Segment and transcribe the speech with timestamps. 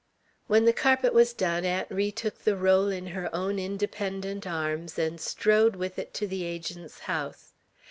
[0.47, 4.97] When the carpet was done, Aunt Ri took the roll in her own independent arms,
[4.97, 7.53] and strode with it to the Agent's house.